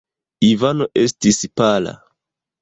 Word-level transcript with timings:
Ivano 0.47 0.87
estis 1.01 1.39
pala. 1.63 1.93